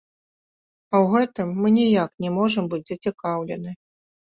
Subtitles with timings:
[0.93, 3.71] А ў гэтым мы ніяк не можам быць зацікаўлены.